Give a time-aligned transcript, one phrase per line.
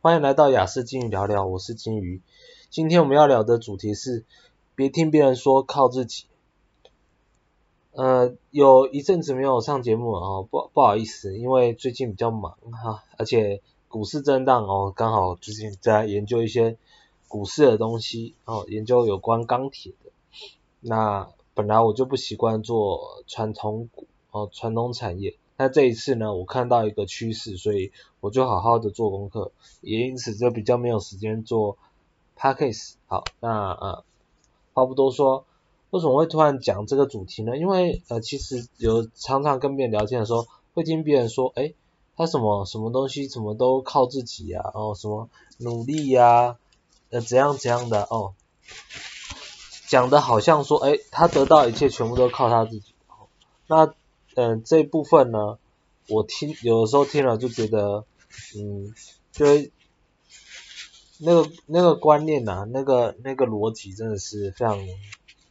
[0.00, 2.22] 欢迎来到雅思金鱼聊聊，我是金鱼。
[2.70, 4.24] 今天我们要聊的主题是，
[4.76, 6.26] 别听别人说，靠自己。
[7.90, 16.76] 呃，有一阵子没有上节目了哦，不不好意思，因为最近比较忙哈，而且股市震荡哦，刚好最近在研究一些
[17.26, 20.12] 股市的东西哦，研究有关钢铁的。
[20.78, 25.36] 那本来我就不习惯做传统股哦，传统产业。
[25.60, 29.50] 那这一次呢，我看到一个趋势，所以我就好好的做功课，
[29.80, 31.76] 也因此就比较没有时间做
[32.36, 32.92] podcast。
[33.08, 34.04] 好，那呃，
[34.72, 35.44] 话不多说，
[35.90, 37.58] 为什么会突然讲这个主题呢？
[37.58, 41.74] 因为呃，其实有常常跟别人聊天的时候，会听别人说，诶，
[42.16, 45.28] 他什么什么东西，什么都靠自己啊，哦，什么
[45.58, 46.56] 努力呀、啊，
[47.10, 48.34] 呃，怎样怎样的哦，
[49.88, 52.94] 讲的好像说，诶，他得到一切全部都靠他自己。
[53.66, 53.92] 那
[54.38, 55.58] 嗯，这部分呢，
[56.08, 58.04] 我听有的时候听了就觉得，
[58.56, 58.94] 嗯，
[59.32, 59.44] 就
[61.18, 64.94] 那个那个观念呐、那个那个逻辑真的是非常非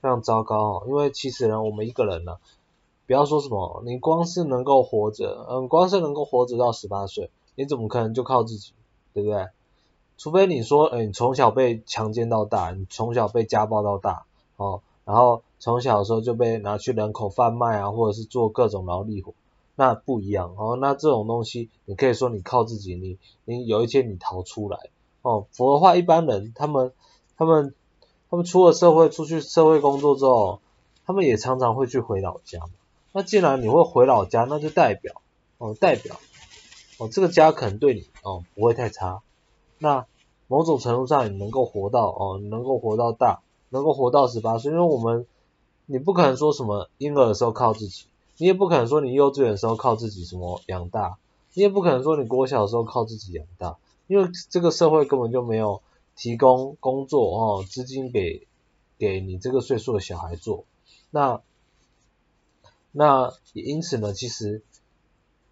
[0.03, 0.83] 常糟糕哦。
[0.87, 2.37] 因为其实呢，我们一个人呢，
[3.07, 8.71] 不要说什么，你光是能够活着，嗯，光是能够活着到十八岁，你怎么可能就靠自己，
[9.13, 9.49] 对不对？
[10.17, 14.23] 除非你说，哎，你从小被强奸到大，你从小被家暴到大，
[14.55, 14.81] 哦。
[15.03, 19.33] 然后从小的时候就被拿去人口贩卖啊，或者是做各种劳力活，
[19.75, 20.77] 那不一样哦。
[20.79, 24.77] 那这种东西，你可以说你靠自己，你你有一天你逃出来
[25.23, 25.45] 哦。
[25.51, 26.93] 否则的话，一般人他们
[27.37, 27.73] 他们
[28.29, 30.59] 他们出了社会，出去社会工作之后，
[31.05, 32.59] 他们也常常会去回老家。
[33.11, 35.21] 那既然你会回老家，那就代表
[35.57, 36.15] 哦，代表
[36.99, 39.21] 哦，这个家可能对你哦不会太差。
[39.79, 40.05] 那
[40.47, 43.41] 某种程度上，你能够活到哦，你能够活到大。
[43.69, 45.27] 能够活到十八岁，因为我们，
[45.89, 48.05] 你不可能说什么婴儿的时候靠自己，
[48.37, 51.17] 你也不可能说你幼稚园的时候靠自己什么养大，
[51.53, 53.77] 你也不可能说你国小的时候靠自己养大，
[54.07, 55.81] 因为这个社会根本就没有
[56.15, 58.45] 提供工作哦，资金给
[58.97, 60.65] 给你这个岁数的小孩做，
[61.09, 61.41] 那
[62.91, 64.61] 那也因此呢，其实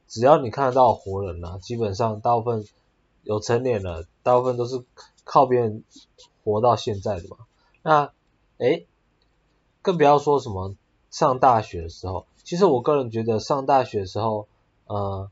[0.08, 2.66] 只要你看得到活人啊，基本上大部分
[3.24, 4.84] 有成年了，大部分都是
[5.24, 5.84] 靠别人
[6.44, 7.38] 活到现在的嘛。
[7.82, 8.12] 那，
[8.58, 8.86] 诶，
[9.86, 10.76] 更不要说什么
[11.12, 14.48] 上大学的时候，其实我个人觉得上大学的时候，
[14.88, 15.30] 呃，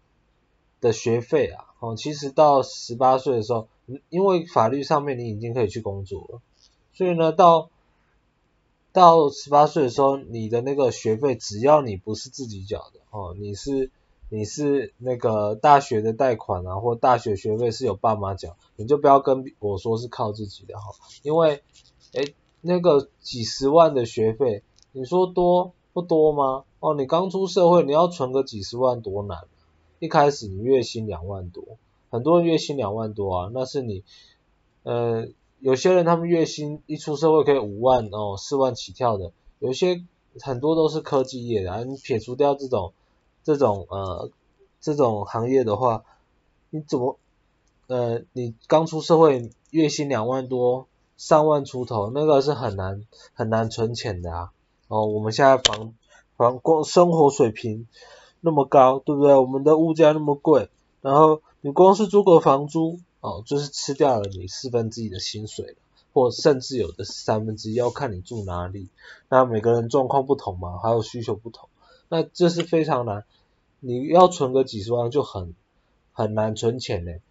[0.80, 3.68] 的学费啊，哦，其实到十八岁的时候，
[4.10, 6.42] 因为法律上面你已经可以去工作了，
[6.94, 7.72] 所以呢，到
[8.92, 13.90] 到十八岁的时候，你的那个学费，只要你不是自己缴的，哦，你是
[14.30, 20.94] 你是那个大学的贷款啊，或大学学费是有爸妈缴，你就不要跟我说是靠自己的哈，
[21.24, 21.64] 因为，
[22.12, 22.36] 诶。
[22.66, 24.64] 那个几十万的学费，
[24.94, 26.64] 你说多不多吗？
[26.80, 29.40] 哦，你刚出社会，你要存个几十万多难？
[30.00, 31.64] 一开始你月薪两万多，
[32.10, 34.06] 很多人月薪两万多啊，那是你，
[34.84, 35.28] 呃，
[35.60, 40.02] 有些人他们月薪一出社会可以五万哦，四万起跳的，有些
[40.40, 42.94] 很多都是科技业的啊，你撇除掉这种
[43.44, 44.32] 这种呃
[44.80, 46.06] 这种行业的话，
[46.70, 47.20] 你怎么
[47.88, 50.88] 呃你刚出社会月薪两万多？
[51.18, 54.52] 上万出头，那个是很难很难存钱的啊！
[54.88, 55.94] 哦，我们现在房
[56.36, 57.88] 房光生活水平
[58.42, 59.36] 那么高，对不对？
[59.36, 60.70] 我们的物价那么贵，
[61.02, 65.76] 然后你光是租个房租，哦，就是吃掉了你四分之一的薪水了，
[66.14, 68.90] 或甚至有的三分之一，要看你住哪里。
[69.30, 71.70] 那每个人状况不同嘛，还有需求不同，
[72.10, 73.24] 那这是非常难。
[73.80, 75.54] 你要存个几十万就很
[76.12, 77.22] 很难存钱嘞。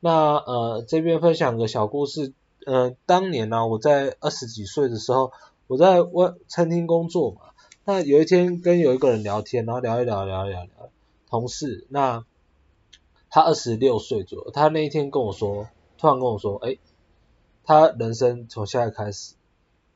[0.00, 2.32] 那呃，这边分享个小故事。
[2.68, 5.32] 呃，当年呢、我在二十几岁的时候，
[5.68, 7.40] 我在外餐厅工作嘛。
[7.86, 10.90] 那有一天跟有一个人聊天，然后聊一聊，聊一聊，聊，
[11.30, 11.86] 同事。
[11.88, 12.26] 那
[13.30, 16.76] 他二十六岁左右，他那一天跟我说，突然跟我说，哎，
[17.64, 19.36] 他人生从现在开始，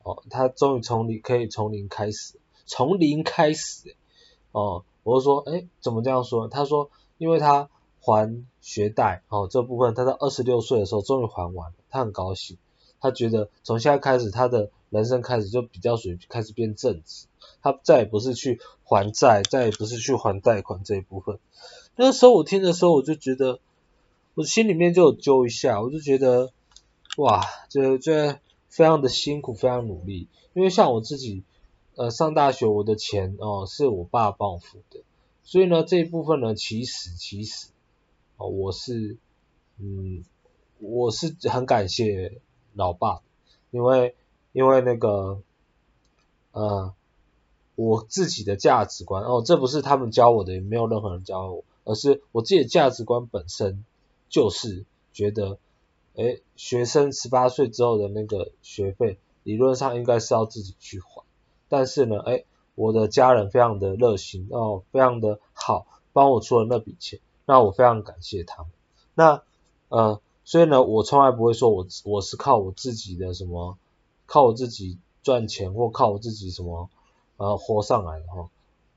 [0.01, 3.95] 哦，他终于从零可以从零开始，从零开始，
[4.51, 6.47] 哦，我就说，哎，怎么这样说？
[6.47, 6.89] 他说，
[7.19, 7.69] 因为他
[7.99, 12.57] 还学贷，哦，这部分他在二十六岁的时候终于还完了，他很高兴。
[13.03, 17.25] 他觉得从现在开始，他的人生开始就比较属于开始变正直，
[17.61, 21.37] 他再也不是去还债，再也不是去还贷款这一部分。
[21.97, 23.59] 那个时候我听的时候，我就觉得
[24.35, 26.53] 我心里面就有揪一下，我就觉得
[27.17, 28.39] 哇，这这
[28.69, 30.29] 非常的辛苦，非常努力。
[30.53, 31.43] 因为像我自己，
[31.97, 35.01] 呃，上大学我的钱哦是我爸帮我付的，
[35.43, 37.67] 所以呢这一部分呢，其实其实
[38.37, 39.17] 哦我是
[39.77, 40.23] 嗯
[40.79, 42.39] 我是很感谢。
[42.73, 43.21] 老爸，
[43.71, 44.15] 因为
[44.51, 45.41] 因为那个
[46.51, 46.93] 呃，
[47.75, 53.83] 我自己的价值观哦，这不是他们教我的，也没有任何人教我，而是我自己的价值观本身
[54.29, 55.57] 就是觉得
[56.15, 61.23] 诶，学生十八岁之后的那个学费，理论上应该是要自己去还，
[61.69, 68.71] 但是呢，诶，我的家人非常的热心哦，非常的好，帮我出了那笔钱，那我非常感谢他们。
[69.15, 69.41] 那
[69.89, 73.77] 呃，所以呢，我从来不会说我我是靠我自己的什么，
[74.25, 76.89] 靠我自己赚钱或靠我自己什么
[77.37, 78.49] 呃活上来的哈。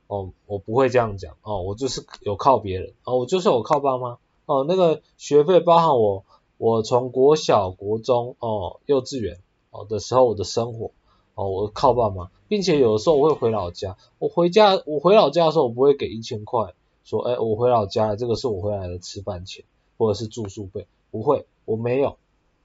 [0.09, 6.25] 哦，我不会这样讲哦，我就是有靠别人哦，我就是有靠爸妈哦，那个学费包含我。
[6.59, 9.41] 我从国小、国中、哦幼稚园
[9.71, 10.91] 哦的时候，我的生活
[11.35, 13.99] 哦，我靠爸妈，并且有的时候我会回老家。
[14.19, 16.73] 我回家，我回老家的时候，我不会给一千块，
[17.05, 19.67] 说，哎，我回老家，这个是我回来的吃饭钱
[19.99, 22.17] 或者是住宿费，不会，我没有，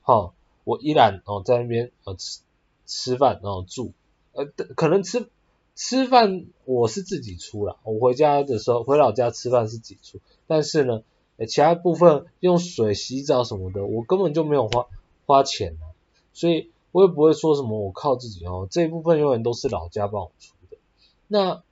[0.03, 0.33] 哈、
[0.63, 2.41] 我依然哦在那边呃吃
[2.85, 3.93] 吃饭然后住，
[4.33, 4.45] 呃
[4.75, 5.29] 可能吃
[5.75, 11.03] 吃饭我是自己出了，我回家的时候回老家吃饭是自己出，但是呢。
[11.47, 14.85] 其他部分用水洗澡什么的，我根本就没有花
[15.25, 15.75] 花钱，
[16.33, 20.77] 所以我也不会说什么我靠自己哦，这一部分永远都是老家帮我出的。
[21.27, 21.63] 那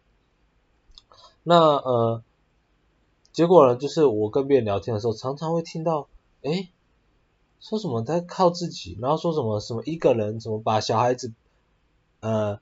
[1.44, 2.24] 那呃，
[3.32, 6.08] 结果呢，就是我跟别人聊天的时候，常常会听到，
[6.42, 6.70] 诶，
[7.60, 11.34] 说什么他靠自己，然后说什么什么一个人怎么把小孩子
[12.20, 12.60] 呃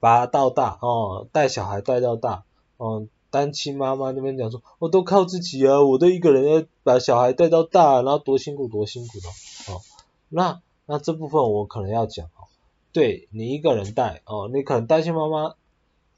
[0.00, 2.44] 把他到大哦，带小孩带到大，
[2.78, 3.08] 嗯。
[3.30, 9.28] 单亲妈妈那边讲说，我都靠自己啊，我都一个人要把小孩带到大，然后多辛苦多辛苦的
[9.70, 9.82] 哦。
[10.30, 12.48] 那那这部分我可能要讲哦，
[12.90, 15.56] 对你一个人带哦，你可能单亲妈妈，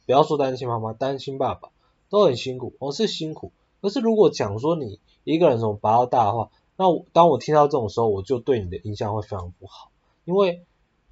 [0.06, 1.70] 不要说单亲妈妈，单亲爸爸
[2.10, 3.50] 都很辛苦，哦是辛苦。
[3.82, 6.50] 可是如果讲说你一个人怎么拔到大的话，
[6.81, 9.91] 那我当我听到这种时候，我就对你的印象会非常不好，
[10.25, 10.62] 因为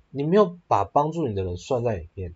[0.09, 2.35] 你没有把帮助你的人算在里面。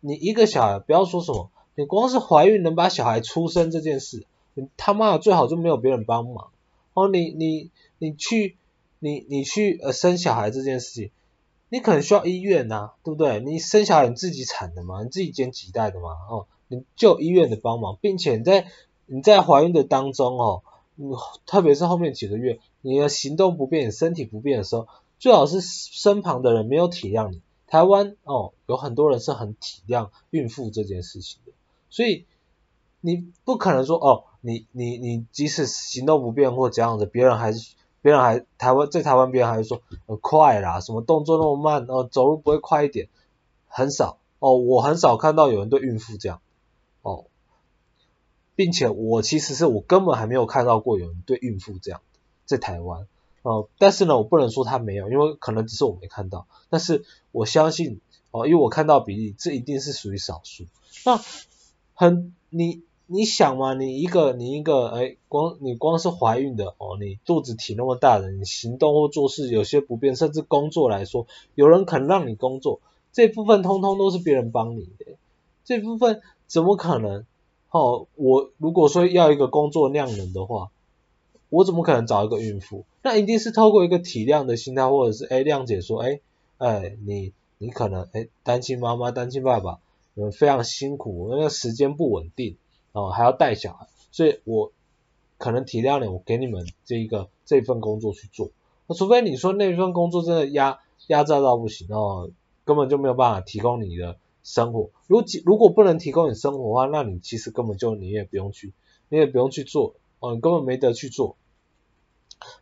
[0.00, 1.50] 你一个小孩，不要说什么。
[1.74, 4.24] 你光是怀孕能把小孩出生这件事，
[4.54, 6.52] 你他妈的最好就没有别人帮忙
[6.94, 7.06] 哦。
[7.08, 8.56] 你你你去
[8.98, 11.10] 你你去呃生小孩这件事情，
[11.68, 13.40] 你可能需要医院呐、啊，对不对？
[13.40, 18.68] 你生小孩你自己产的嘛，你自己捡脐带的嘛，哦，你就医院的帮忙，并且你在
[19.04, 20.62] 你在怀孕的当中哦，
[21.46, 24.86] 特别是后面几个月，你的行动不便、身体不便的时候，
[25.18, 27.40] 最好是身旁的人没有体谅你。
[27.66, 31.52] 台湾哦，有很多人是很体谅孕妇这件事情的。
[31.90, 32.26] 所以
[33.00, 43.08] 你不可能说哦，你你你即使行动不便或这样子，别人还是别人还台湾在台湾别人还是说很快啦，什么动作那么慢哦，走路不会快一点，
[43.66, 46.40] 很少哦，我很少看到有人对孕妇这样，
[48.56, 52.00] 并且我其实是我根本还没有看到过有人对孕妇这样
[52.44, 53.06] 在台湾
[53.42, 60.64] 哦，但是呢，我不能说他没有，因为可能只是我没看到，但是我相信哦，因为我看到比例，这一定是属于少数，
[61.04, 61.20] 那。
[61.96, 72.80] 很，你你想嘛，你一个你一个，哎，光你光是怀孕的哦，你肚子体那么大的，你行动或做事有些不便，甚至工作来说，有人肯让你工作，
[73.12, 75.16] 这部分通通都是别人帮你的，
[75.64, 77.24] 这部分怎么可能？
[77.74, 80.70] 哦，我如果说要一个工作量能的话，
[81.48, 82.84] 我怎么可能找一个孕妇？
[83.02, 86.20] 那一定是透过一个体谅的心态，或者是哎谅解说，哎
[86.58, 89.80] 哎你你可能哎单亲妈妈单亲爸爸。
[90.16, 92.56] 嗯，非常辛苦，那个时间不稳定，
[92.92, 94.70] 哦，还要带小孩，所以我
[95.38, 98.50] 可能体谅你，我给你们这一个这份工作去做。
[98.86, 102.30] 那除非你说那份工作真的压压榨到不行哦，
[102.64, 104.90] 根本就没有办法提供你的生活。
[105.08, 108.72] 如果如果不能提供你生活的话，那你其实根本就你也不用去，
[109.08, 111.36] 你也不用去做，哦，你根本没得去做。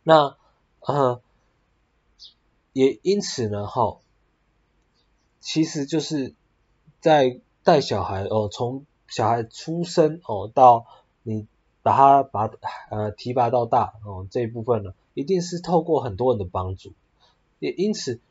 [0.01, 0.35] 那
[0.79, 1.21] 呃，
[2.73, 3.99] 也因此呢，哈、哦，
[5.39, 6.33] 其实就是。
[7.03, 10.85] 在带小孩哦，从小孩出生哦到
[11.21, 11.47] 你
[11.81, 12.49] 把他把
[12.89, 16.93] 呃提拔到大哦这一部分呢，一定是透过很多人的帮助。
[17.59, 18.21] 也因此，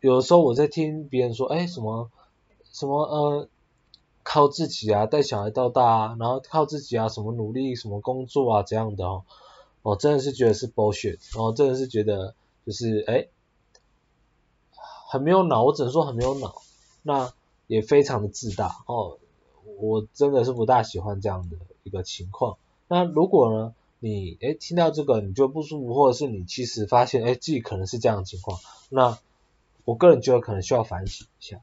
[0.00, 2.10] 有的时候我在听别人说，哎什么
[2.72, 3.48] 什么呃
[4.22, 9.24] 靠自己啊带小孩到大啊，然后靠自己啊什么努力什么工作啊这样的哦，
[9.82, 12.34] 我真的是觉得是 bullshit，然哦真的是觉得
[12.66, 13.28] 就是哎
[15.08, 16.54] 很没有脑，我只能说很没有脑。
[17.02, 17.32] 那
[17.66, 19.18] 也非常的自大哦，
[19.78, 22.58] 我真的是不大喜欢这样的一个情况。
[22.88, 28.60] 那如果呢，你诶听到这个你就不舒服，或者是你其实发现诶自己可能是这样的情况，
[28.90, 29.18] 那
[29.84, 31.60] 我个人觉得可能需要反省一下。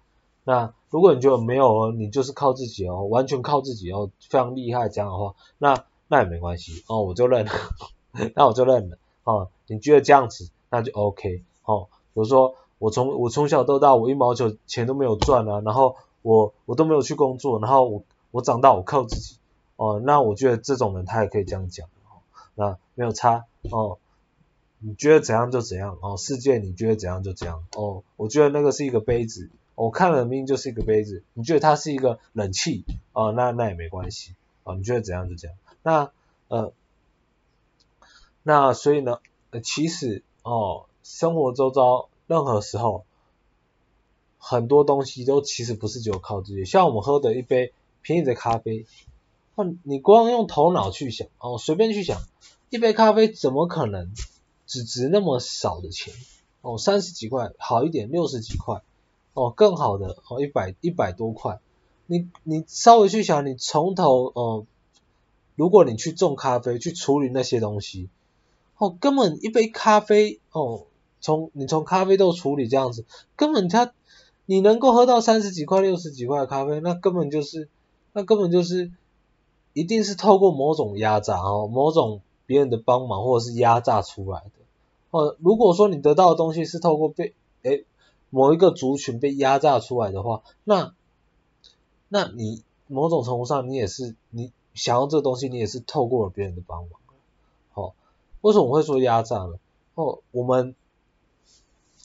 [0.48, 7.52] 那如果你觉得没有哦，你就是靠自己哦，完全靠自己哦，非常厉害这样的话，那那也没关系哦，我就认了，
[8.34, 9.50] 那我就认了哦。
[9.68, 12.56] 你觉得这样子那就 OK 哦，比如说。
[12.80, 19.38] 我从我从小到大，我一毛钱钱都没有赚啊，然后我我都没有去工作，然后我我长大我靠自己
[19.78, 22.22] 哦，那我觉得这种人他也可以这样讲哦，
[22.54, 23.98] 那没有差哦，
[24.78, 36.12] 你觉得怎样就怎样哦，世界你觉得怎样就怎样哦，我觉得那个是一个杯子，我看了明明就是一个杯子，你觉得它是一个冷气哦，那那也没关系哦，你觉得怎样就怎样，那
[36.48, 36.74] 呃，
[38.42, 39.20] 那所以呢，
[39.52, 43.06] 呃，其实哦，生活周遭任何时候
[44.40, 48.88] 很多东西都其实不是只有靠自己，像我们喝的一杯便宜的咖啡，
[49.54, 52.20] 哦，你光用头脑去想哦，随便去想，
[52.72, 54.12] 一杯咖啡怎么可能？
[54.66, 56.14] 只值那么少的钱
[56.60, 58.82] 哦，三十几块，好一点六十几块
[59.38, 61.60] 哦，更好的哦一百一百多块。
[62.08, 64.66] 你你稍微去想，你从头哦，
[65.56, 68.10] 如果你去种咖啡，去处理那些东西
[68.78, 70.86] 哦，根本一杯咖啡哦，
[71.22, 73.94] 从你从咖啡豆处理这样子，根本它
[74.46, 77.70] 你能够喝到三十几块六十几块的咖啡，那根本就是
[78.14, 78.92] 那根本就是
[79.74, 82.22] 一定是透过某种压榨哦，某种。
[82.48, 84.52] 别人的帮忙或者是压榨出来的，
[85.12, 87.84] 哦，如果说你得到的东西是透过被诶
[88.38, 90.94] 某一个族群被压榨出来的话，那
[92.08, 96.92] 那你某种程度上你也是你想要这个东西，你也是透过了别人的帮忙，
[97.74, 97.94] 哦，
[98.42, 99.56] 为什么我会说压榨呢？
[99.96, 100.76] 哦，我们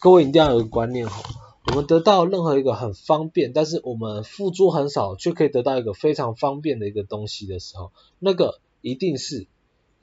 [0.01, 1.23] 各位一定要有一个观念哈，
[1.67, 9.47] 我们得到任何一个很方便，但是我们付出很少却可以得到一个非常方便的一个东西的时候，那个一定是。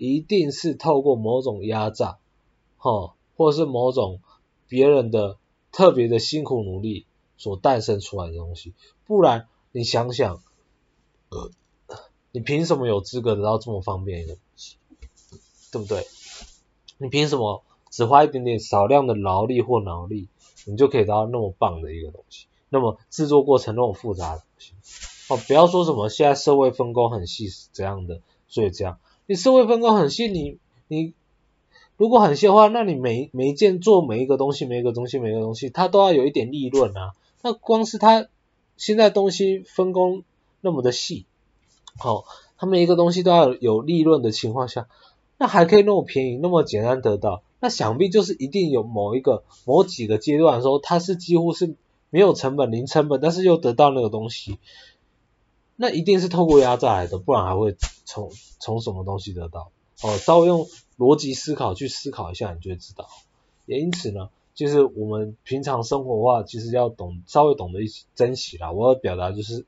[0.01, 2.19] 一定是透过某种压榨，
[2.77, 4.21] 哈，或者是某种
[4.69, 5.36] 别人的
[5.71, 7.05] 特别的辛苦努力
[7.38, 8.73] 所诞生出来的东西，
[9.05, 10.41] 不然你想想，
[11.29, 11.51] 呃，
[12.31, 14.77] 你凭什么有资格得到这么方便的东西，
[15.71, 16.05] 对不对？
[16.97, 20.27] 你凭什么只花一点点少量的劳力或脑力，
[20.65, 22.47] 你就可以得到那么棒的一个东西？
[22.69, 24.73] 那么制作过程那么复杂的东西，
[25.29, 28.99] 哦，不要说什么现在社会分工很细是这样的，所以这样。
[29.25, 31.13] 你社会分工很细，你你
[32.00, 37.12] 如果很细的话，那你每每一件做每一个东西，每一个东西，每一个东西，它都要有一点利润啊。
[37.41, 38.29] 那光是它
[38.77, 40.24] 现在东西分工
[40.62, 41.25] 那么的细，
[41.98, 42.24] 好，
[42.58, 44.88] 它每一个东西都要有利润的情况下，
[45.38, 51.75] 那还可以那么便宜，那么简单得到，那想必就是一定有某一个某几个阶段的时候，它是几乎是
[52.10, 54.58] 没有成本、零成本，但是又得到那个东西。
[55.75, 57.75] 那一定是透过压榨来的，不然还会
[58.06, 59.72] 从从什么东西得到？
[60.01, 60.65] 哦，稍微用
[61.00, 63.08] 逻辑思考去思考一下，你就会知道。
[63.65, 68.72] 也因此呢，就是我们平常生活的话，其实要懂稍微懂得一些珍惜啦。
[68.72, 69.65] 我要表达就是，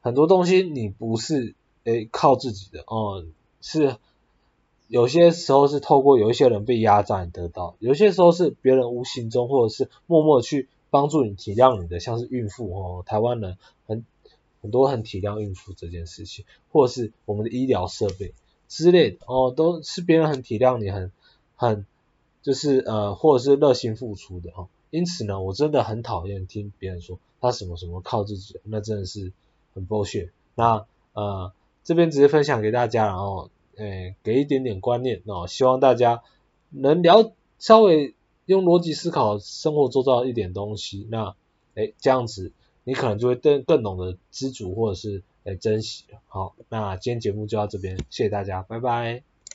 [0.00, 1.54] 很多东西你不是
[1.84, 3.26] 诶靠自己的哦，
[3.60, 3.96] 是
[4.86, 14.06] 有些时候是透过有一些人被压榨你得到，有些时候是别人无形中或者是默默去帮助你体谅你的，像是孕妇哦，台湾人很。
[14.60, 18.34] 很多很体谅孕妇这件事情，或是我们的医疗设备
[18.68, 21.10] 之类的哦，都是别人很体谅你，很
[21.56, 21.86] 很
[22.42, 24.68] 就是呃，或者是热心付出的哦。
[24.90, 29.32] 因此呢，我真的很讨厌听别人说他什么什么靠自己，那真的是
[29.74, 30.30] 很 bullshit。
[30.54, 36.22] 那呃，这边直接分享给大家，然后诶，给一点点观念哦，希望大家
[36.70, 38.14] 能了稍微
[38.46, 41.34] 用逻辑思考生活做到一点东西，那
[41.74, 42.52] 诶这样子。
[42.84, 46.04] 你可能就会更更懂得知足或者是来珍惜。
[46.26, 49.22] 好，那今天节目就到这边，谢谢大家，拜拜。